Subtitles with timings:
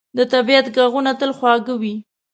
[0.17, 1.95] د طبیعت ږغونه تل خوږ وي.